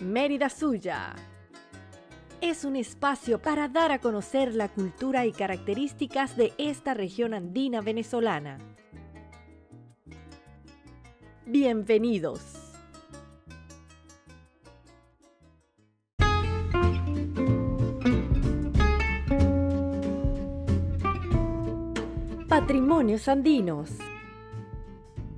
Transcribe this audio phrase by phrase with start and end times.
[0.00, 1.16] Mérida Suya.
[2.40, 7.80] Es un espacio para dar a conocer la cultura y características de esta región andina
[7.80, 8.58] venezolana.
[11.46, 12.40] Bienvenidos.
[22.48, 23.90] Patrimonios andinos.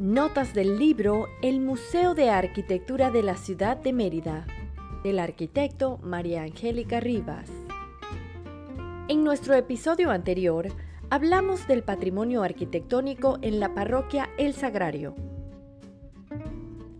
[0.00, 4.46] Notas del libro El Museo de Arquitectura de la Ciudad de Mérida,
[5.02, 7.50] del arquitecto María Angélica Rivas.
[9.08, 10.68] En nuestro episodio anterior,
[11.10, 15.16] hablamos del patrimonio arquitectónico en la parroquia El Sagrario.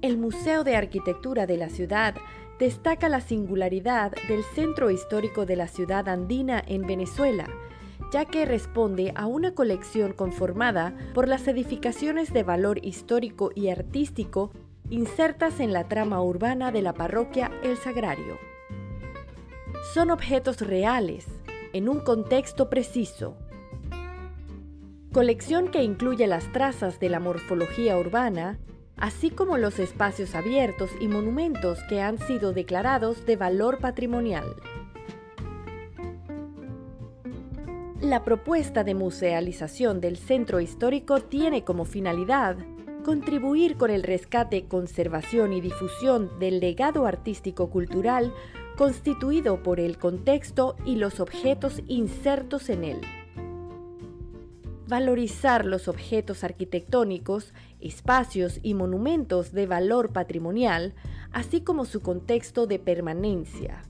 [0.02, 2.16] El Museo de Arquitectura de la ciudad
[2.59, 7.46] destaca la singularidad del centro histórico de la ciudad andina en Venezuela,
[8.12, 14.50] ya que responde a una colección conformada por las edificaciones de valor histórico y artístico
[14.90, 18.38] insertas en la trama urbana de la parroquia El Sagrario.
[19.92, 21.26] Son objetos reales,
[21.73, 23.37] en un contexto preciso.
[25.12, 28.59] Colección que incluye las trazas de la morfología urbana,
[28.96, 34.56] así como los espacios abiertos y monumentos que han sido declarados de valor patrimonial.
[38.01, 42.57] La propuesta de musealización del centro histórico tiene como finalidad
[43.05, 48.32] contribuir con el rescate, conservación y difusión del legado artístico-cultural
[48.77, 53.01] constituido por el contexto y los objetos insertos en él.
[54.87, 60.95] Valorizar los objetos arquitectónicos, espacios y monumentos de valor patrimonial,
[61.33, 63.83] así como su contexto de permanencia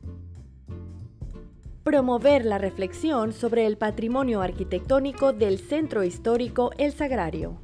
[1.88, 7.62] promover la reflexión sobre el patrimonio arquitectónico del centro histórico El Sagrario.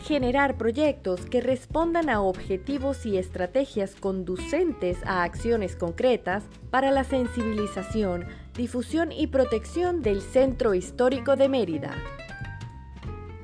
[0.00, 8.24] Generar proyectos que respondan a objetivos y estrategias conducentes a acciones concretas para la sensibilización,
[8.56, 11.94] difusión y protección del centro histórico de Mérida.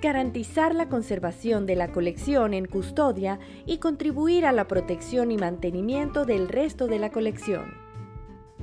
[0.03, 6.25] Garantizar la conservación de la colección en custodia y contribuir a la protección y mantenimiento
[6.25, 7.86] del resto de la colección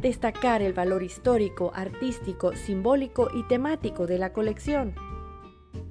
[0.03, 4.93] destacar el valor histórico, artístico, simbólico y temático de la colección,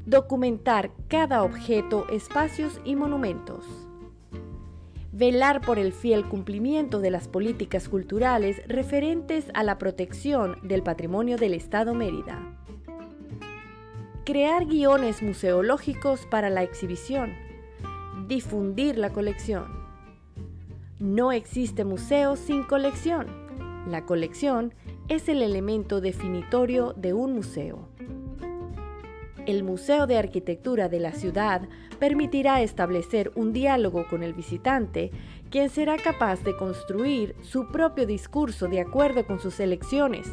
[0.05, 3.65] documentar cada objeto, espacios y monumentos,
[5.13, 11.39] velar por el fiel cumplimiento de las políticas culturales referentes a la protección del patrimonio
[11.39, 12.39] del Estado Mérida,
[14.27, 17.33] crear guiones museológicos para la exhibición,
[18.29, 19.65] difundir la colección.
[20.99, 23.42] No existe museo sin colección.
[23.87, 24.75] La colección
[25.09, 27.89] es el elemento definitorio de un museo.
[29.45, 31.63] El Museo de Arquitectura de la ciudad
[31.99, 35.11] permitirá establecer un diálogo con el visitante,
[35.51, 40.29] quien será capaz de construir su propio discurso de acuerdo con sus elecciones,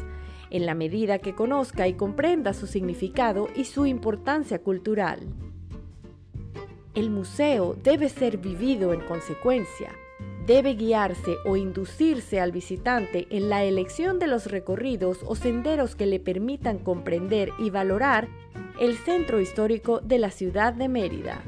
[0.50, 5.20] en la medida que conozca y comprenda su significado y su importancia cultural.
[6.94, 9.90] El museo debe ser vivido en consecuencia,
[10.46, 16.06] debe guiarse o inducirse al visitante en la elección de los recorridos o senderos que
[16.06, 18.28] le permitan comprender y valorar
[18.78, 21.42] el centro histórico de la ciudad de Mérida.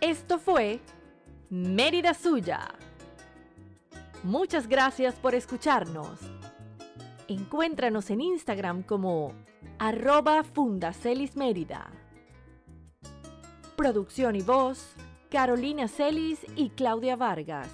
[0.00, 0.80] Esto fue
[1.50, 2.68] Mérida Suya.
[4.22, 6.18] Muchas gracias por escucharnos.
[7.28, 9.32] Encuéntranos en Instagram como
[9.78, 12.01] arroba fundacelismérida.
[13.82, 14.94] Producción y voz,
[15.28, 17.68] Carolina Celis y Claudia Vargas.